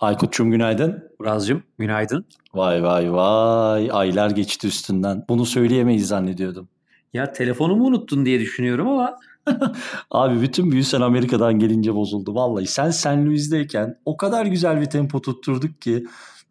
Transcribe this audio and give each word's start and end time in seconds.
Aykut'cum 0.00 0.50
günaydın. 0.50 1.10
Uraz'cığım 1.18 1.62
günaydın. 1.78 2.24
Vay 2.54 2.82
vay 2.82 3.12
vay 3.12 3.90
aylar 3.92 4.30
geçti 4.30 4.66
üstünden. 4.66 5.24
Bunu 5.28 5.46
söyleyemeyiz 5.46 6.08
zannediyordum. 6.08 6.68
Ya 7.12 7.32
telefonumu 7.32 7.84
unuttun 7.84 8.26
diye 8.26 8.40
düşünüyorum 8.40 8.88
ama. 8.88 9.16
Abi 10.10 10.40
bütün 10.40 10.70
büyü 10.70 10.84
sen 10.84 11.00
Amerika'dan 11.00 11.58
gelince 11.58 11.94
bozuldu. 11.94 12.34
Vallahi 12.34 12.66
sen 12.66 12.90
San 12.90 13.26
Luis'deyken 13.26 13.98
o 14.04 14.16
kadar 14.16 14.46
güzel 14.46 14.80
bir 14.80 14.86
tempo 14.86 15.20
tutturduk 15.20 15.82
ki 15.82 16.06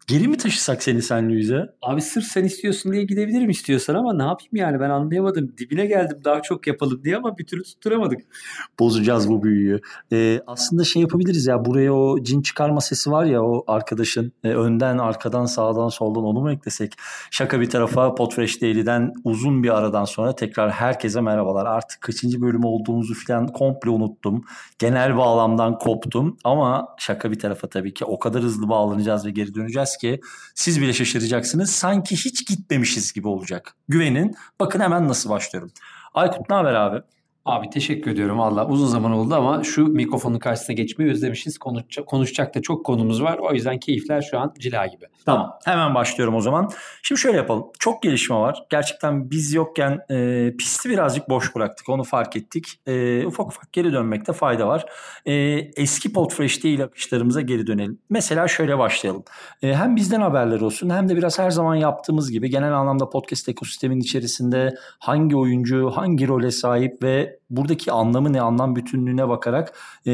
Geri 0.08 0.28
mi 0.28 0.36
taşısak 0.36 0.82
seni 0.82 1.02
sen 1.02 1.28
Louis'e? 1.30 1.74
Abi 1.82 2.02
sırf 2.02 2.24
sen 2.24 2.44
istiyorsun 2.44 2.92
diye 2.92 3.04
gidebilirim 3.04 3.50
istiyorsan 3.50 3.94
ama 3.94 4.14
ne 4.14 4.22
yapayım 4.22 4.50
yani 4.52 4.80
ben 4.80 4.90
anlayamadım. 4.90 5.54
Dibine 5.58 5.86
geldim 5.86 6.20
daha 6.24 6.42
çok 6.42 6.66
yapalım 6.66 7.04
diye 7.04 7.16
ama 7.16 7.38
bir 7.38 7.46
türlü 7.46 7.62
tutturamadık. 7.62 8.20
Bozacağız 8.78 9.28
bu 9.28 9.42
büyüyü. 9.42 9.80
Ee, 10.12 10.40
aslında 10.46 10.84
şey 10.84 11.02
yapabiliriz 11.02 11.46
ya 11.46 11.64
buraya 11.64 11.92
o 11.92 12.22
cin 12.22 12.42
çıkarma 12.42 12.80
sesi 12.80 13.10
var 13.10 13.24
ya 13.24 13.42
o 13.42 13.64
arkadaşın 13.66 14.32
e, 14.44 14.48
önden 14.48 14.98
arkadan 14.98 15.44
sağdan 15.44 15.88
soldan 15.88 16.24
onu 16.24 16.40
mu 16.40 16.52
eklesek? 16.52 16.92
Şaka 17.30 17.60
bir 17.60 17.70
tarafa 17.70 18.14
Potfresh 18.14 18.62
Daily'den 18.62 19.12
uzun 19.24 19.62
bir 19.62 19.78
aradan 19.78 20.04
sonra 20.04 20.34
tekrar 20.34 20.70
herkese 20.70 21.20
merhabalar. 21.20 21.66
Artık 21.66 22.00
kaçıncı 22.00 22.42
bölüm 22.42 22.64
olduğumuzu 22.64 23.14
falan 23.26 23.46
komple 23.46 23.90
unuttum. 23.90 24.44
Genel 24.78 25.16
bağlamdan 25.16 25.78
koptum 25.78 26.36
ama 26.44 26.88
şaka 26.98 27.30
bir 27.30 27.38
tarafa 27.38 27.68
tabii 27.68 27.94
ki 27.94 28.04
o 28.04 28.18
kadar 28.18 28.42
hızlı 28.42 28.68
bağlanacağız 28.68 29.26
ve 29.26 29.30
geri 29.30 29.54
döneceğiz 29.54 29.97
ki 30.00 30.20
siz 30.54 30.80
bile 30.80 30.92
şaşıracaksınız. 30.92 31.70
Sanki 31.70 32.16
hiç 32.16 32.48
gitmemişiz 32.48 33.12
gibi 33.12 33.28
olacak. 33.28 33.74
Güvenin. 33.88 34.34
Bakın 34.60 34.80
hemen 34.80 35.08
nasıl 35.08 35.30
başlıyorum. 35.30 35.72
Aykut 36.14 36.50
ne 36.50 36.56
haber 36.56 36.74
abi? 36.74 37.02
Abi 37.48 37.70
teşekkür 37.70 38.10
ediyorum 38.10 38.38
valla 38.38 38.68
uzun 38.68 38.86
zaman 38.86 39.12
oldu 39.12 39.34
ama 39.34 39.64
şu 39.64 39.86
mikrofonun 39.86 40.38
karşısına 40.38 40.74
geçmeyi 40.74 41.10
özlemişiz. 41.10 41.58
Konuşacak, 41.58 42.06
konuşacak 42.06 42.54
da 42.54 42.62
çok 42.62 42.86
konumuz 42.86 43.22
var. 43.22 43.38
O 43.38 43.54
yüzden 43.54 43.78
keyifler 43.78 44.22
şu 44.22 44.38
an 44.38 44.54
cila 44.58 44.86
gibi. 44.86 45.04
Tamam 45.26 45.58
hemen 45.64 45.94
başlıyorum 45.94 46.34
o 46.34 46.40
zaman. 46.40 46.70
Şimdi 47.02 47.20
şöyle 47.20 47.36
yapalım. 47.36 47.66
Çok 47.78 48.02
gelişme 48.02 48.36
var. 48.36 48.62
Gerçekten 48.70 49.30
biz 49.30 49.54
yokken 49.54 49.98
e, 50.10 50.50
pisti 50.58 50.90
birazcık 50.90 51.28
boş 51.28 51.54
bıraktık. 51.54 51.88
Onu 51.88 52.04
fark 52.04 52.36
ettik. 52.36 52.64
E, 52.86 53.26
ufak 53.26 53.46
ufak 53.46 53.72
geri 53.72 53.92
dönmekte 53.92 54.32
fayda 54.32 54.68
var. 54.68 54.86
E, 55.26 55.32
eski 55.76 56.12
Podfresh 56.12 56.64
değil 56.64 56.84
akışlarımıza 56.84 57.40
geri 57.40 57.66
dönelim. 57.66 57.98
Mesela 58.10 58.48
şöyle 58.48 58.78
başlayalım. 58.78 59.24
E, 59.62 59.74
hem 59.74 59.96
bizden 59.96 60.20
haberler 60.20 60.60
olsun 60.60 60.90
hem 60.90 61.08
de 61.08 61.16
biraz 61.16 61.38
her 61.38 61.50
zaman 61.50 61.74
yaptığımız 61.74 62.30
gibi 62.30 62.50
genel 62.50 62.72
anlamda 62.72 63.08
podcast 63.08 63.48
ekosistemin 63.48 64.00
içerisinde 64.00 64.74
hangi 64.98 65.36
oyuncu 65.36 65.90
hangi 65.90 66.28
role 66.28 66.50
sahip 66.50 67.02
ve 67.02 67.37
buradaki 67.50 67.92
anlamı 67.92 68.32
ne, 68.32 68.40
anlam 68.40 68.76
bütünlüğüne 68.76 69.28
bakarak 69.28 69.72
e, 70.06 70.12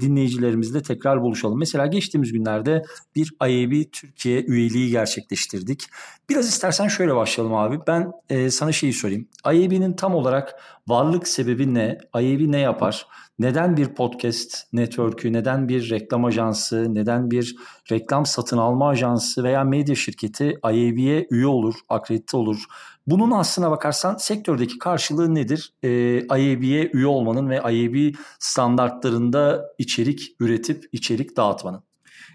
dinleyicilerimizle 0.00 0.82
tekrar 0.82 1.22
buluşalım. 1.22 1.58
Mesela 1.58 1.86
geçtiğimiz 1.86 2.32
günlerde 2.32 2.82
bir 3.16 3.32
IAB 3.42 3.92
Türkiye 3.92 4.44
üyeliği 4.44 4.90
gerçekleştirdik. 4.90 5.86
Biraz 6.28 6.48
istersen 6.48 6.88
şöyle 6.88 7.14
başlayalım 7.16 7.56
abi. 7.56 7.78
Ben 7.86 8.12
e, 8.28 8.50
sana 8.50 8.72
şeyi 8.72 8.92
sorayım. 8.92 9.28
IAB'nin 9.44 9.92
tam 9.92 10.14
olarak 10.14 10.54
varlık 10.88 11.28
sebebi 11.28 11.74
ne? 11.74 11.98
IAB 12.14 12.52
ne 12.52 12.58
yapar? 12.58 13.06
Neden 13.38 13.76
bir 13.76 13.94
podcast 13.94 14.72
network'ü, 14.72 15.32
neden 15.32 15.68
bir 15.68 15.90
reklam 15.90 16.24
ajansı, 16.24 16.94
neden 16.94 17.30
bir 17.30 17.56
reklam 17.92 18.26
satın 18.26 18.58
alma 18.58 18.88
ajansı 18.88 19.44
veya 19.44 19.64
medya 19.64 19.94
şirketi 19.94 20.58
IAB'ye 20.64 21.26
üye 21.30 21.46
olur, 21.46 21.74
akredite 21.88 22.36
olur? 22.36 22.64
Bunun 23.10 23.30
aslına 23.30 23.70
bakarsan 23.70 24.16
sektördeki 24.16 24.78
karşılığı 24.78 25.34
nedir? 25.34 25.72
E, 25.82 26.18
IAB'ye 26.18 26.90
üye 26.92 27.06
olmanın 27.06 27.50
ve 27.50 27.56
IAB 27.56 28.14
standartlarında 28.38 29.66
içerik 29.78 30.36
üretip 30.40 30.84
içerik 30.92 31.36
dağıtmanın. 31.36 31.89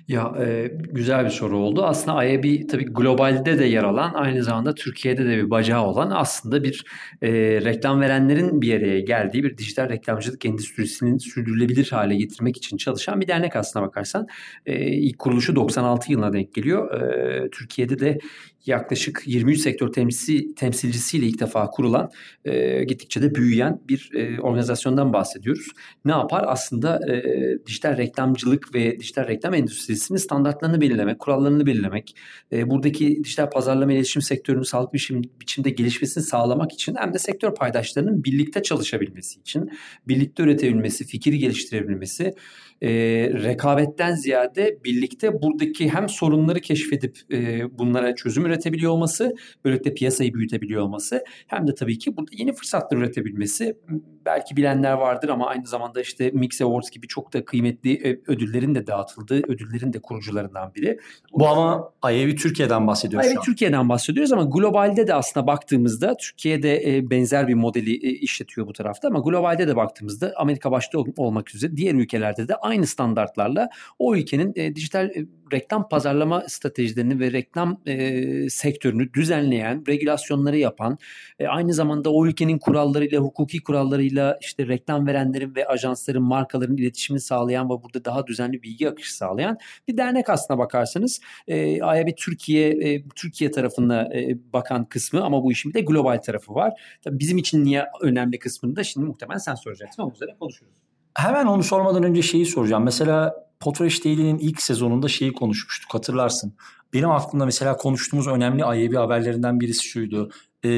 Ya 0.07 0.33
e, 0.39 0.71
güzel 0.91 1.25
bir 1.25 1.29
soru 1.29 1.57
oldu. 1.57 1.83
Aslında 1.83 2.23
IAB 2.23 2.69
tabii 2.69 2.85
globalde 2.85 3.59
de 3.59 3.65
yer 3.65 3.83
alan, 3.83 4.13
aynı 4.13 4.43
zamanda 4.43 4.75
Türkiye'de 4.75 5.25
de 5.25 5.37
bir 5.37 5.49
bacağı 5.49 5.83
olan 5.83 6.11
aslında 6.11 6.63
bir 6.63 6.85
e, 7.21 7.31
reklam 7.63 8.01
verenlerin 8.01 8.61
bir 8.61 8.73
araya 8.73 8.99
geldiği 8.99 9.43
bir 9.43 9.57
dijital 9.57 9.89
reklamcılık 9.89 10.45
endüstrisinin 10.45 11.17
sürdürülebilir 11.17 11.89
hale 11.91 12.15
getirmek 12.15 12.57
için 12.57 12.77
çalışan 12.77 13.21
bir 13.21 13.27
dernek 13.27 13.55
aslına 13.55 13.85
bakarsan. 13.85 14.27
E, 14.65 14.87
ilk 14.87 15.19
kuruluşu 15.19 15.55
96 15.55 16.11
yılına 16.11 16.33
denk 16.33 16.53
geliyor. 16.53 17.01
E, 17.01 17.49
Türkiye'de 17.49 17.99
de 17.99 18.17
yaklaşık 18.65 19.23
23 19.25 19.59
sektör 19.59 19.91
temsil, 19.91 20.55
temsilcisiyle 20.55 21.25
ilk 21.25 21.39
defa 21.39 21.69
kurulan, 21.69 22.09
e, 22.45 22.83
gittikçe 22.83 23.21
de 23.21 23.35
büyüyen 23.35 23.81
bir 23.89 24.11
e, 24.13 24.41
organizasyondan 24.41 25.13
bahsediyoruz. 25.13 25.67
Ne 26.05 26.11
yapar? 26.11 26.45
Aslında 26.47 26.99
e, 27.13 27.23
dijital 27.65 27.97
reklamcılık 27.97 28.75
ve 28.75 28.99
dijital 28.99 29.27
reklam 29.27 29.53
endüstrisinin 29.65 30.17
standartlarını 30.19 30.81
belirlemek, 30.81 31.19
kurallarını 31.19 31.65
belirlemek, 31.65 32.15
e, 32.51 32.69
buradaki 32.69 33.23
dijital 33.23 33.49
pazarlama 33.49 33.93
iletişim 33.93 34.21
sektörünün 34.21 34.63
sağlıklı 34.63 34.93
biçim, 34.93 35.21
biçimde 35.41 35.69
gelişmesini 35.69 36.23
sağlamak 36.23 36.73
için 36.73 36.95
hem 36.95 37.13
de 37.13 37.19
sektör 37.19 37.55
paydaşlarının 37.55 38.23
birlikte 38.23 38.63
çalışabilmesi 38.63 39.39
için, 39.39 39.71
birlikte 40.07 40.43
üretebilmesi, 40.43 41.05
fikri 41.05 41.39
geliştirebilmesi, 41.39 42.33
e, 42.81 42.89
rekabetten 43.33 44.15
ziyade 44.15 44.77
birlikte 44.85 45.41
buradaki 45.41 45.89
hem 45.89 46.09
sorunları 46.09 46.59
keşfedip 46.59 47.17
e, 47.31 47.63
bunlara 47.79 48.15
çözüm 48.15 48.45
üretebiliyor 48.45 48.91
olması, 48.91 49.35
böylelikle 49.65 49.93
piyasayı 49.93 50.33
büyütebiliyor 50.33 50.81
olması 50.81 51.23
hem 51.47 51.67
de 51.67 51.75
tabii 51.75 51.97
ki 51.97 52.17
burada 52.17 52.31
yeni 52.33 52.53
fırsatlar 52.53 52.97
üretebilmesi. 52.97 53.77
Belki 54.25 54.57
bilenler 54.57 54.93
vardır 54.93 55.29
ama 55.29 55.47
aynı 55.47 55.67
zamanda 55.67 56.01
işte 56.01 56.31
Mix 56.33 56.61
Awards 56.61 56.89
gibi 56.89 57.07
çok 57.07 57.33
da 57.33 57.45
kıymetli 57.45 57.93
e, 57.93 58.21
ödüllerin 58.27 58.75
de 58.75 58.87
dağıtıldığı, 58.87 59.41
ödüllerin 59.55 59.93
de 59.93 59.99
kurucularından 59.99 60.73
biri. 60.75 60.99
Bu 61.33 61.47
ama 61.47 61.91
IAV 62.11 62.35
Türkiye'den 62.35 62.87
bahsediyoruz 62.87 63.27
IAV 63.27 63.41
Türkiye'den 63.41 63.89
bahsediyoruz 63.89 64.31
ama 64.31 64.43
globalde 64.43 65.07
de 65.07 65.13
aslında 65.13 65.47
baktığımızda 65.47 66.17
Türkiye'de 66.17 66.95
e, 66.95 67.09
benzer 67.09 67.47
bir 67.47 67.53
modeli 67.53 67.93
e, 67.93 68.09
işletiyor 68.09 68.67
bu 68.67 68.73
tarafta 68.73 69.07
ama 69.07 69.19
globalde 69.19 69.67
de 69.67 69.75
baktığımızda 69.75 70.33
Amerika 70.35 70.71
başta 70.71 70.99
olmak 71.17 71.55
üzere 71.55 71.77
diğer 71.77 71.93
ülkelerde 71.93 72.47
de 72.47 72.55
aynı 72.55 72.87
standartlarla 72.87 73.69
o 73.99 74.15
ülkenin 74.15 74.53
e, 74.55 74.75
dijital 74.75 75.05
e, 75.05 75.25
reklam 75.51 75.89
pazarlama 75.89 76.43
stratejilerini 76.47 77.19
ve 77.19 77.31
reklam 77.31 77.81
e, 77.85 78.49
sektörünü 78.49 79.13
düzenleyen, 79.13 79.83
regülasyonları 79.87 80.57
yapan, 80.57 80.97
e, 81.39 81.47
aynı 81.47 81.73
zamanda 81.73 82.09
o 82.09 82.25
ülkenin 82.25 82.57
kurallarıyla, 82.59 83.19
hukuki 83.19 83.63
kurallarıyla 83.63 84.37
işte 84.41 84.67
reklam 84.67 85.07
verenlerin 85.07 85.55
ve 85.55 85.67
ajansların, 85.67 86.23
markaların 86.23 86.77
iletişimini 86.77 87.21
sağlayan 87.21 87.65
ve 87.69 87.83
burada 87.83 88.05
daha 88.05 88.27
düzenli 88.27 88.63
bilgi 88.63 88.89
akışı 88.89 89.15
sağlayan 89.15 89.57
bir 89.87 89.97
dernek 89.97 90.29
aslına 90.29 90.59
bakarsanız. 90.59 91.21
E, 91.47 91.81
AYB 91.81 92.07
Türkiye 92.17 92.69
e, 92.69 93.03
Türkiye 93.15 93.51
tarafına 93.51 94.01
e, 94.15 94.37
bakan 94.53 94.85
kısmı 94.85 95.23
ama 95.23 95.43
bu 95.43 95.51
işin 95.51 95.69
bir 95.69 95.73
de 95.73 95.81
global 95.81 96.17
tarafı 96.17 96.55
var. 96.55 96.73
Tabii 97.03 97.19
bizim 97.19 97.37
için 97.37 97.65
niye 97.65 97.85
önemli 98.01 98.39
kısmını 98.39 98.75
da 98.75 98.83
şimdi 98.83 99.07
muhtemelen 99.07 99.37
sen 99.37 99.55
soracaksın. 99.55 100.03
Onun 100.03 100.13
üzerine 100.13 100.35
konuşuruz. 100.39 100.84
Hemen 101.15 101.45
onu 101.45 101.63
sormadan 101.63 102.03
önce 102.03 102.21
şeyi 102.21 102.45
soracağım. 102.45 102.83
Mesela 102.83 103.45
Potreş 103.59 104.05
Daily'nin 104.05 104.37
ilk 104.37 104.61
sezonunda 104.61 105.07
şeyi 105.07 105.33
konuşmuştuk 105.33 105.93
hatırlarsın. 105.93 106.53
Benim 106.93 107.11
aklımda 107.11 107.45
mesela 107.45 107.77
konuştuğumuz 107.77 108.27
önemli 108.27 108.61
IAB 108.61 108.95
haberlerinden 108.95 109.59
birisi 109.59 109.83
şuydu 109.87 110.31
e, 110.65 110.69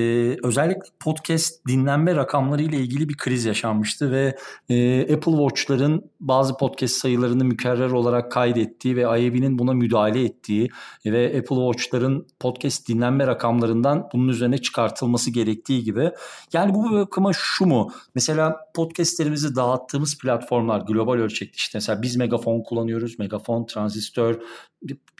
özellikle 0.43 0.81
podcast 0.99 1.67
dinlenme 1.67 2.15
rakamları 2.15 2.63
ile 2.63 2.77
ilgili 2.77 3.09
bir 3.09 3.17
kriz 3.17 3.45
yaşanmıştı 3.45 4.11
ve 4.11 4.35
e, 4.69 5.01
Apple 5.01 5.31
Watch'ların 5.31 6.11
bazı 6.19 6.57
podcast 6.57 6.93
sayılarını 6.93 7.45
mükerrer 7.45 7.91
olarak 7.91 8.31
kaydettiği 8.31 8.95
ve 8.95 9.01
IAB'nin 9.01 9.59
buna 9.59 9.73
müdahale 9.73 10.23
ettiği 10.23 10.69
ve 11.05 11.27
Apple 11.27 11.55
Watch'ların 11.55 12.27
podcast 12.39 12.87
dinlenme 12.87 13.27
rakamlarından 13.27 14.09
bunun 14.13 14.27
üzerine 14.27 14.57
çıkartılması 14.57 15.31
gerektiği 15.31 15.83
gibi. 15.83 16.11
Yani 16.53 16.73
bu 16.73 16.91
bakıma 16.91 17.31
şu 17.33 17.65
mu? 17.65 17.91
Mesela 18.15 18.57
podcastlerimizi 18.75 19.55
dağıttığımız 19.55 20.17
platformlar 20.17 20.81
global 20.81 21.13
ölçekte 21.13 21.55
işte 21.55 21.77
mesela 21.77 22.01
biz 22.01 22.15
Megafon 22.15 22.61
kullanıyoruz. 22.61 23.19
Megafon, 23.19 23.65
Transistör, 23.65 24.39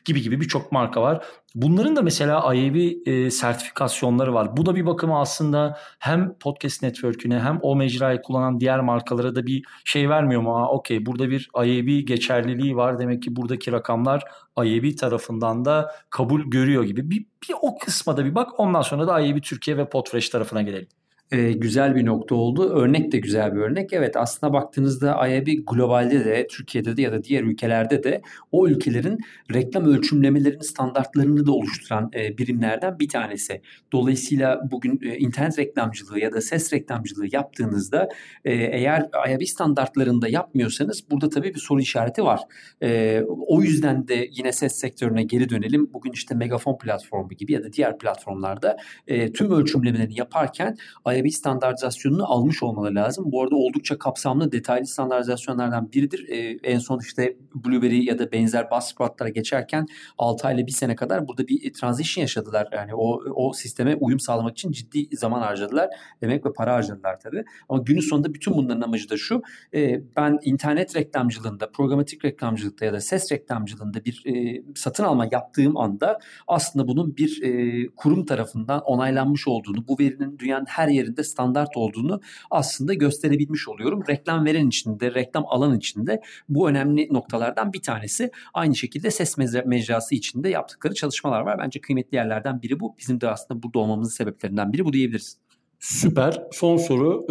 gibi 0.07 0.22
gibi 0.22 0.41
birçok 0.41 0.71
marka 0.71 1.01
var. 1.01 1.25
Bunların 1.55 1.95
da 1.95 2.01
mesela 2.01 2.53
IAB 2.55 3.07
e, 3.07 3.31
sertifikasyonları 3.31 4.33
var. 4.33 4.57
Bu 4.57 4.65
da 4.65 4.75
bir 4.75 4.85
bakıma 4.85 5.21
aslında 5.21 5.77
hem 5.99 6.38
podcast 6.39 6.83
network'üne 6.83 7.39
hem 7.39 7.59
o 7.61 7.75
mecrayı 7.75 8.21
kullanan 8.21 8.59
diğer 8.59 8.79
markalara 8.79 9.35
da 9.35 9.45
bir 9.45 9.63
şey 9.85 10.09
vermiyor 10.09 10.41
mu? 10.41 10.57
Aa, 10.57 10.71
okey 10.71 11.05
burada 11.05 11.29
bir 11.29 11.49
IAB 11.55 12.07
geçerliliği 12.07 12.75
var. 12.75 12.99
Demek 12.99 13.23
ki 13.23 13.35
buradaki 13.35 13.71
rakamlar 13.71 14.23
IAB 14.57 14.97
tarafından 14.97 15.65
da 15.65 15.91
kabul 16.09 16.41
görüyor 16.41 16.83
gibi. 16.83 17.09
Bir, 17.09 17.19
bir 17.19 17.55
o 17.61 17.77
kısma 17.77 18.17
da 18.17 18.25
bir 18.25 18.35
bak. 18.35 18.59
Ondan 18.59 18.81
sonra 18.81 19.07
da 19.07 19.19
IAB 19.19 19.41
Türkiye 19.41 19.77
ve 19.77 19.89
Podfresh 19.89 20.29
tarafına 20.29 20.61
gelelim. 20.61 20.88
E, 21.31 21.51
güzel 21.51 21.95
bir 21.95 22.06
nokta 22.06 22.35
oldu. 22.35 22.69
Örnek 22.69 23.12
de 23.12 23.18
güzel 23.18 23.56
bir 23.56 23.59
örnek. 23.59 23.94
Evet 23.94 24.18
aslında 24.18 24.53
baktığınızda 24.53 25.27
IAB 25.27 25.47
globalde 25.68 26.25
de 26.25 26.47
Türkiye'de 26.47 26.97
de 26.97 27.01
ya 27.01 27.12
da 27.12 27.24
diğer 27.24 27.44
ülkelerde 27.44 28.03
de 28.03 28.21
o 28.51 28.68
ülkelerin 28.68 29.18
reklam 29.53 29.85
ölçümlemelerinin 29.85 30.62
standartlarını 30.62 31.47
da 31.47 31.51
oluşturan 31.51 32.12
e, 32.15 32.38
birimlerden 32.38 33.00
bir 33.00 33.09
tanesi. 33.09 33.62
Dolayısıyla 33.91 34.62
bugün 34.71 35.00
e, 35.03 35.18
internet 35.18 35.59
reklamcılığı 35.59 36.19
ya 36.19 36.33
da 36.33 36.41
ses 36.41 36.74
reklamcılığı 36.74 37.27
yaptığınızda 37.31 38.09
e, 38.45 38.53
eğer 38.53 39.09
IAB 39.27 39.41
standartlarında 39.44 40.27
yapmıyorsanız 40.27 41.12
burada 41.12 41.29
tabii 41.29 41.53
bir 41.53 41.59
soru 41.59 41.81
işareti 41.81 42.24
var. 42.24 42.41
E, 42.83 43.21
o 43.47 43.62
yüzden 43.62 44.07
de 44.07 44.29
yine 44.31 44.51
ses 44.51 44.75
sektörüne 44.75 45.24
geri 45.24 45.50
dönelim. 45.50 45.94
Bugün 45.94 46.12
işte 46.12 46.35
Megafon 46.35 46.77
platformu 46.77 47.29
gibi 47.29 47.53
ya 47.53 47.63
da 47.63 47.74
diğer 47.74 47.97
platformlarda 47.97 48.77
e, 49.07 49.33
tüm 49.33 49.51
ölçümlemelerini 49.51 50.19
yaparken 50.19 50.77
IAB 51.06 51.16
standartizasyonunu 51.31 52.31
almış 52.31 52.63
olmaları 52.63 52.95
lazım. 52.95 53.25
Bu 53.27 53.43
arada 53.43 53.55
oldukça 53.55 53.97
kapsamlı 53.97 54.51
detaylı 54.51 54.85
standartizasyonlardan 54.85 55.91
biridir. 55.91 56.29
E, 56.29 56.57
en 56.63 56.79
son 56.79 56.99
işte 56.99 57.37
Blueberry 57.55 58.05
ya 58.05 58.19
da 58.19 58.31
benzer 58.31 58.71
Buzzsprout'lara 58.71 59.29
geçerken 59.29 59.85
6 60.17 60.47
ay 60.47 60.55
ile 60.55 60.67
1 60.67 60.71
sene 60.71 60.95
kadar 60.95 61.27
burada 61.27 61.47
bir 61.47 61.73
transition 61.73 62.21
yaşadılar. 62.21 62.67
Yani 62.71 62.95
o 62.95 63.19
o 63.35 63.53
sisteme 63.53 63.95
uyum 63.95 64.19
sağlamak 64.19 64.51
için 64.51 64.71
ciddi 64.71 65.17
zaman 65.17 65.41
harcadılar. 65.41 65.89
Demek 66.21 66.45
ve 66.45 66.53
para 66.53 66.73
harcadılar 66.73 67.19
tabii. 67.19 67.43
Ama 67.69 67.83
günün 67.83 67.99
sonunda 67.99 68.33
bütün 68.33 68.53
bunların 68.53 68.81
amacı 68.81 69.09
da 69.09 69.17
şu. 69.17 69.41
E, 69.73 70.01
ben 70.15 70.39
internet 70.43 70.95
reklamcılığında, 70.95 71.71
programatik 71.71 72.25
reklamcılıkta 72.25 72.85
ya 72.85 72.93
da 72.93 73.01
ses 73.01 73.31
reklamcılığında 73.31 74.05
bir 74.05 74.23
e, 74.25 74.63
satın 74.75 75.03
alma 75.03 75.27
yaptığım 75.31 75.77
anda 75.77 76.19
aslında 76.47 76.87
bunun 76.87 77.17
bir 77.17 77.41
e, 77.43 77.87
kurum 77.95 78.25
tarafından 78.25 78.81
onaylanmış 78.81 79.47
olduğunu, 79.47 79.87
bu 79.87 79.99
verinin 79.99 80.39
dünyanın 80.39 80.65
her 80.65 80.87
yerinde 81.07 81.24
standart 81.24 81.77
olduğunu 81.77 82.21
aslında 82.51 82.94
gösterebilmiş 82.94 83.68
oluyorum. 83.68 84.04
Reklam 84.09 84.45
veren 84.45 84.68
içinde, 84.68 85.13
reklam 85.13 85.44
alan 85.48 85.77
içinde 85.77 86.21
bu 86.50 86.69
önemli 86.69 87.07
noktalardan 87.12 87.74
bir 87.74 87.81
tanesi. 87.81 88.31
Aynı 88.54 88.75
şekilde 88.75 89.12
ses 89.12 89.38
mecrası 89.65 90.15
içinde 90.15 90.50
yaptıkları 90.50 90.94
çalışmalar 90.94 91.42
var. 91.42 91.57
Bence 91.59 91.81
kıymetli 91.81 92.15
yerlerden 92.15 92.62
biri 92.62 92.80
bu. 92.80 92.95
Bizim 93.00 93.21
de 93.21 93.30
aslında 93.30 93.63
burada 93.63 93.80
olmamızın 93.80 94.12
sebeplerinden 94.12 94.74
biri 94.74 94.86
bu 94.86 94.94
diyebiliriz. 94.94 95.38
Süper. 95.79 96.44
Son 96.51 96.77
soru 96.77 97.25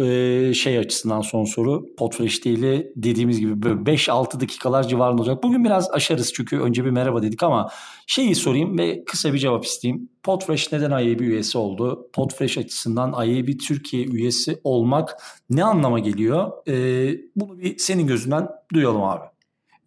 şey 0.53 0.77
açısından 0.77 1.21
son 1.21 1.45
soru. 1.45 1.85
Değil 2.45 2.85
dediğimiz 2.95 3.39
gibi 3.39 3.63
böyle 3.63 3.79
5-6 3.79 4.39
dakikalar 4.39 4.87
civarında 4.87 5.21
olacak. 5.21 5.43
Bugün 5.43 5.63
biraz 5.63 5.91
aşarız 5.91 6.33
çünkü 6.33 6.59
önce 6.59 6.85
bir 6.85 6.89
merhaba 6.89 7.23
dedik 7.23 7.43
ama 7.43 7.69
şeyi 8.07 8.35
sorayım 8.35 8.77
ve 8.77 9.03
kısa 9.05 9.33
bir 9.33 9.37
cevap 9.37 9.65
isteyeyim. 9.65 10.09
Podfresh 10.23 10.71
neden 10.71 10.91
IAB 10.91 11.19
üyesi 11.19 11.57
oldu? 11.57 12.09
Podfresh 12.13 12.57
açısından 12.57 13.27
IAB 13.27 13.59
Türkiye 13.67 14.05
üyesi 14.05 14.59
olmak 14.63 15.15
ne 15.49 15.63
anlama 15.63 15.99
geliyor? 15.99 16.51
Bunu 17.35 17.59
bir 17.59 17.77
senin 17.77 18.07
gözünden 18.07 18.47
duyalım 18.73 19.03
abi. 19.03 19.25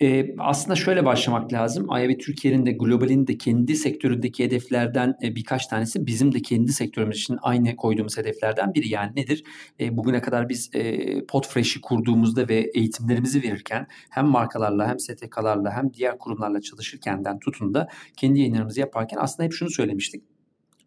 E, 0.02 0.34
aslında 0.38 0.76
şöyle 0.76 1.04
başlamak 1.04 1.52
lazım. 1.52 1.88
IAB 1.90 2.18
Türkiye'nin 2.18 2.66
de 2.66 2.72
globalin 2.72 3.26
de 3.26 3.38
kendi 3.38 3.76
sektöründeki 3.76 4.44
hedeflerden 4.44 5.14
e, 5.22 5.36
birkaç 5.36 5.66
tanesi 5.66 6.06
bizim 6.06 6.34
de 6.34 6.42
kendi 6.42 6.72
sektörümüz 6.72 7.16
için 7.16 7.38
aynı 7.42 7.76
koyduğumuz 7.76 8.18
hedeflerden 8.18 8.74
biri. 8.74 8.88
Yani 8.88 9.12
nedir? 9.16 9.44
E, 9.80 9.96
bugüne 9.96 10.20
kadar 10.20 10.48
biz 10.48 10.70
e, 10.74 11.26
Podfresh'i 11.26 11.80
kurduğumuzda 11.80 12.48
ve 12.48 12.70
eğitimlerimizi 12.74 13.42
verirken 13.42 13.86
hem 14.10 14.26
markalarla 14.26 14.88
hem 14.88 14.98
STK'larla 14.98 15.72
hem 15.76 15.94
diğer 15.94 16.18
kurumlarla 16.18 16.60
çalışırkenden 16.60 17.38
tutun 17.38 17.74
da 17.74 17.88
kendi 18.16 18.38
yayınlarımızı 18.38 18.80
yaparken 18.80 19.18
aslında 19.20 19.44
hep 19.44 19.52
şunu 19.52 19.70
söylemiştik 19.70 20.39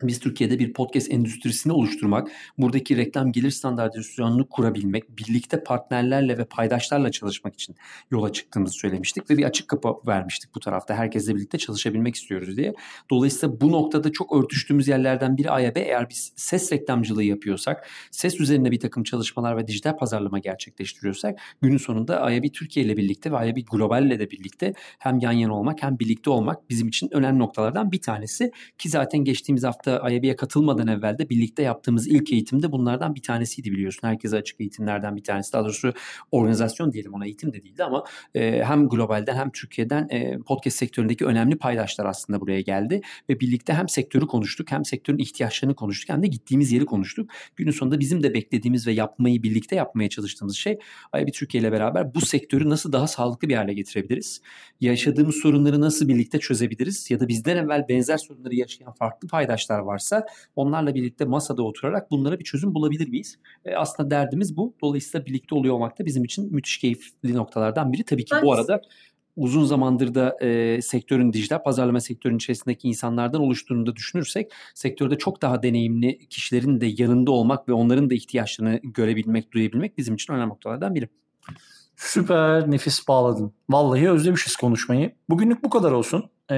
biz 0.08 0.20
Türkiye'de 0.20 0.60
bir 0.60 0.74
podcast 0.74 1.12
endüstrisini 1.12 1.74
oluşturmak, 1.74 2.32
buradaki 2.58 2.98
reklam 2.98 3.32
gelir 3.32 3.52
standartizasyonunu 3.52 4.50
kurabilmek, 4.50 5.18
birlikte 5.18 5.64
partnerlerle 5.64 6.38
ve 6.38 6.46
paydaşlarla 6.46 7.12
çalışmak 7.12 7.54
için 7.54 7.76
yola 8.12 8.32
çıktığımızı 8.32 8.74
söylemiştik 8.74 9.30
ve 9.30 9.38
bir 9.38 9.44
açık 9.44 9.68
kapı 9.68 9.90
vermiştik 10.08 10.56
bu 10.56 10.60
tarafta. 10.60 10.96
Herkesle 10.96 11.36
birlikte 11.36 11.58
çalışabilmek 11.58 12.16
istiyoruz 12.16 12.58
diye. 12.58 12.74
Dolayısıyla 13.12 13.62
bu 13.62 13.72
noktada 13.72 14.12
çok 14.12 14.36
örtüştüğümüz 14.36 14.88
yerlerden 14.88 15.38
biri 15.38 15.50
AYB. 15.50 15.76
Eğer 15.76 16.10
biz 16.10 16.34
ses 16.36 16.72
reklamcılığı 16.72 17.24
yapıyorsak, 17.24 17.88
ses 18.12 18.40
üzerine 18.40 18.72
bir 18.72 18.80
takım 18.80 19.04
çalışmalar 19.04 19.58
ve 19.58 19.68
dijital 19.68 19.98
pazarlama 19.98 20.40
gerçekleştiriyorsak 20.40 21.40
günün 21.62 21.78
sonunda 21.78 22.22
AYB 22.22 22.54
Türkiye 22.54 22.86
ile 22.86 22.98
birlikte 22.98 23.32
ve 23.32 23.38
AYB 23.38 23.58
Global 23.72 24.06
ile 24.06 24.20
de 24.20 24.32
birlikte 24.32 24.74
hem 25.00 25.20
yan 25.20 25.32
yana 25.32 25.54
olmak 25.54 25.84
hem 25.84 26.00
birlikte 26.00 26.30
olmak 26.30 26.70
bizim 26.70 26.88
için 26.88 27.10
önemli 27.12 27.40
noktalardan 27.40 27.92
bir 27.92 28.02
tanesi 28.02 28.52
ki 28.78 28.90
zaten 28.90 29.20
geçtiğimiz 29.20 29.64
hafta 29.64 29.93
da 29.94 30.10
IAB'ye 30.10 30.36
katılmadan 30.36 30.88
evvel 30.88 31.18
de 31.18 31.30
birlikte 31.30 31.64
yaptığımız 31.64 32.08
ilk 32.08 32.32
eğitimde 32.32 32.72
bunlardan 32.72 33.16
bir 33.16 33.22
tanesiydi 33.22 33.72
biliyorsun. 33.72 34.08
Herkese 34.08 34.38
açık 34.38 34.62
eğitimlerden 34.62 35.16
bir 35.16 35.24
tanesi. 35.24 35.54
Daha 35.54 35.64
doğrusu 35.64 35.94
organizasyon 36.32 36.92
diyelim 36.92 37.14
ona 37.14 37.26
eğitim 37.26 37.54
de 37.54 37.64
değildi 37.64 37.84
ama 37.84 38.04
e, 38.36 38.64
hem 38.64 38.90
globalden 38.90 39.36
hem 39.36 39.52
Türkiye'den 39.52 40.08
e, 40.10 40.38
podcast 40.38 40.78
sektöründeki 40.78 41.26
önemli 41.26 41.58
paydaşlar 41.58 42.06
aslında 42.06 42.42
buraya 42.42 42.62
geldi. 42.62 43.02
Ve 43.30 43.40
birlikte 43.40 43.74
hem 43.74 43.90
sektörü 43.90 44.28
konuştuk 44.28 44.72
hem 44.72 44.86
sektörün 44.86 45.18
ihtiyaçlarını 45.18 45.76
konuştuk 45.76 46.10
hem 46.10 46.24
de 46.24 46.28
gittiğimiz 46.28 46.72
yeri 46.72 46.86
konuştuk. 46.86 47.30
Günün 47.56 47.72
sonunda 47.72 48.00
bizim 48.00 48.24
de 48.24 48.34
beklediğimiz 48.34 48.88
ve 48.88 48.92
yapmayı 48.92 49.44
birlikte 49.44 49.76
yapmaya 49.76 50.10
çalıştığımız 50.10 50.56
şey 50.56 50.80
IAB 51.16 51.28
Türkiye 51.34 51.62
ile 51.62 51.72
beraber 51.72 52.14
bu 52.16 52.22
sektörü 52.22 52.70
nasıl 52.70 52.92
daha 52.92 53.08
sağlıklı 53.08 53.50
bir 53.50 53.56
hale 53.56 53.74
getirebiliriz? 53.74 54.42
Yaşadığımız 54.82 55.36
sorunları 55.36 55.82
nasıl 55.82 56.08
birlikte 56.08 56.40
çözebiliriz? 56.40 57.12
Ya 57.12 57.20
da 57.20 57.28
bizden 57.28 57.58
evvel 57.58 57.86
benzer 57.90 58.18
sorunları 58.18 58.56
yaşayan 58.56 58.94
farklı 58.94 59.28
paydaşlar 59.28 59.80
varsa 59.86 60.26
onlarla 60.56 60.96
birlikte 60.96 61.26
masada 61.26 61.64
oturarak 61.64 62.12
bunlara 62.12 62.40
bir 62.40 62.44
çözüm 62.44 62.76
bulabilir 62.76 63.10
miyiz? 63.10 63.38
E, 63.66 63.76
aslında 63.76 64.12
derdimiz 64.12 64.58
bu. 64.58 64.74
Dolayısıyla 64.82 65.26
birlikte 65.26 65.56
oluyor 65.56 65.76
olmak 65.76 66.00
da 66.00 66.06
bizim 66.06 66.24
için 66.24 66.54
müthiş 66.54 66.78
keyifli 66.78 67.36
noktalardan 67.36 67.94
biri. 67.94 68.04
Tabii 68.04 68.26
ki 68.26 68.36
bu 68.44 68.54
arada 68.54 68.82
uzun 69.36 69.66
zamandır 69.66 70.16
da 70.16 70.38
e, 70.42 70.82
sektörün 70.82 71.34
dijital 71.34 71.64
pazarlama 71.64 72.00
sektörünün 72.00 72.38
içerisindeki 72.38 72.88
insanlardan 72.88 73.42
oluştuğunu 73.42 73.86
da 73.86 73.96
düşünürsek 73.96 74.52
sektörde 74.74 75.18
çok 75.18 75.42
daha 75.42 75.64
deneyimli 75.64 76.28
kişilerin 76.30 76.82
de 76.82 76.86
yanında 76.98 77.32
olmak 77.32 77.70
ve 77.70 77.74
onların 77.74 78.10
da 78.10 78.14
ihtiyaçlarını 78.14 78.80
görebilmek, 78.84 79.52
duyabilmek 79.52 79.98
bizim 79.98 80.16
için 80.16 80.34
önemli 80.34 80.50
noktalardan 80.50 80.96
biri. 80.96 81.10
Süper 81.96 82.72
nefis 82.72 83.08
bağladın. 83.08 83.54
Vallahi 83.70 84.10
özlemişiz 84.10 84.56
konuşmayı. 84.56 85.16
Bugünlük 85.30 85.64
bu 85.64 85.70
kadar 85.70 85.92
olsun. 85.92 86.30
Ee, 86.50 86.56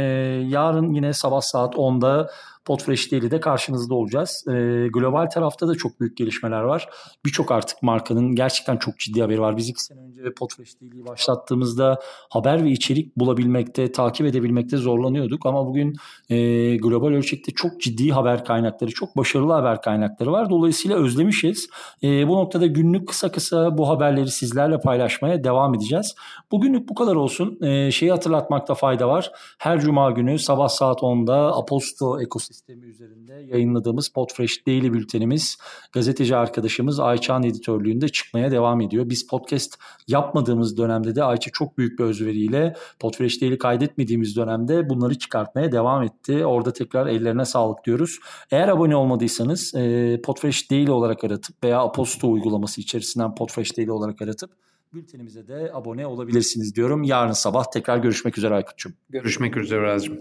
yarın 0.47 0.93
yine 0.93 1.13
sabah 1.13 1.41
saat 1.41 1.75
10'da 1.75 2.29
Podfresh 2.65 3.11
Daily'de 3.11 3.39
karşınızda 3.39 3.95
olacağız. 3.95 4.43
E, 4.47 4.51
global 4.93 5.25
tarafta 5.25 5.67
da 5.67 5.75
çok 5.75 5.99
büyük 5.99 6.17
gelişmeler 6.17 6.61
var. 6.61 6.89
Birçok 7.25 7.51
artık 7.51 7.83
markanın 7.83 8.35
gerçekten 8.35 8.77
çok 8.77 8.99
ciddi 8.99 9.21
haberi 9.21 9.41
var. 9.41 9.57
Biz 9.57 9.69
iki 9.69 9.83
sene 9.83 9.99
önce 9.99 10.33
Podfresh 10.33 10.81
Daily'yi 10.81 11.05
başlattığımızda 11.05 11.99
haber 12.29 12.63
ve 12.63 12.69
içerik 12.69 13.17
bulabilmekte, 13.17 13.91
takip 13.91 14.27
edebilmekte 14.27 14.77
zorlanıyorduk. 14.77 15.45
Ama 15.45 15.65
bugün 15.65 15.95
e, 16.29 16.38
global 16.77 17.07
ölçekte 17.07 17.51
çok 17.51 17.81
ciddi 17.81 18.09
haber 18.09 18.45
kaynakları, 18.45 18.91
çok 18.91 19.17
başarılı 19.17 19.53
haber 19.53 19.81
kaynakları 19.81 20.31
var. 20.31 20.49
Dolayısıyla 20.49 20.97
özlemişiz. 20.97 21.69
E, 22.03 22.27
bu 22.27 22.35
noktada 22.35 22.65
günlük 22.65 23.07
kısa 23.07 23.31
kısa 23.31 23.77
bu 23.77 23.89
haberleri 23.89 24.27
sizlerle 24.27 24.79
paylaşmaya 25.25 25.44
devam 25.44 25.75
edeceğiz. 25.75 26.16
Bugünlük 26.51 26.89
bu 26.89 26.95
kadar 26.95 27.16
olsun. 27.16 27.57
E, 27.62 27.92
şeyi 27.92 28.12
hatırlatmakta 28.12 28.75
fayda 28.75 29.07
var. 29.07 29.31
Her 29.57 29.80
cuma 29.80 30.12
günü 30.12 30.39
sabah 30.39 30.68
saat 30.68 31.00
10'da 31.01 31.57
Aposto 31.57 32.22
Ekosistemi 32.22 32.55
sistemi 32.55 32.86
üzerinde 32.86 33.34
yayınladığımız 33.34 34.10
Podfresh 34.10 34.67
Daily 34.67 34.94
bültenimiz 34.94 35.58
gazeteci 35.91 36.36
arkadaşımız 36.36 37.00
Ayça'nın 37.00 37.44
editörlüğünde 37.44 38.08
çıkmaya 38.08 38.51
devam 38.51 38.82
ediyor. 38.82 39.10
Biz 39.10 39.27
podcast 39.27 39.77
yapmadığımız 40.08 40.77
dönemde 40.77 41.15
de 41.15 41.24
Ayça 41.24 41.51
çok 41.51 41.77
büyük 41.77 42.00
bir 42.00 42.03
özveriyle 42.03 42.75
Podfresh 43.00 43.41
Daily 43.41 43.58
kaydetmediğimiz 43.58 44.36
dönemde 44.36 44.89
bunları 44.89 45.15
çıkartmaya 45.15 45.72
devam 45.72 46.03
etti. 46.03 46.46
Orada 46.46 46.74
tekrar 46.74 47.08
ellerine 47.08 47.46
sağlık 47.46 47.86
diyoruz. 47.86 48.20
Eğer 48.51 48.67
abone 48.67 48.96
olmadıysanız 48.96 49.75
e, 49.75 50.22
Podfresh 50.22 50.72
Daily 50.72 50.91
olarak 50.91 51.24
aratıp 51.24 51.63
veya 51.63 51.79
Aposto 51.79 52.32
uygulaması 52.32 52.82
içerisinden 52.82 53.36
Podfresh 53.36 53.77
Daily 53.77 53.91
olarak 53.91 54.22
aratıp 54.22 54.51
bültenimize 54.95 55.47
de 55.47 55.69
abone 55.73 56.07
olabilirsiniz 56.07 56.75
diyorum. 56.75 57.03
Yarın 57.03 57.31
sabah 57.31 57.71
tekrar 57.71 57.97
görüşmek 57.97 58.37
üzere 58.37 58.53
Aykut'cum. 58.53 58.93
Görüşmek 59.09 59.57
üzere 59.57 59.81
Razcığım. 59.81 60.19